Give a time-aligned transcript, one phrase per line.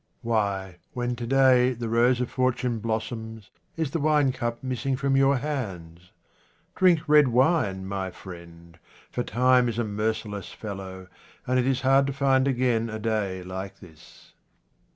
[0.23, 4.95] Why, when to day the rose of fortune blos soms, is the wine cup missing
[4.95, 6.11] from your hands?
[6.75, 8.79] Drink red wine, my friend,
[9.11, 11.05] for time is a merci less fellow,
[11.45, 14.33] and it is hard to find again a day like this.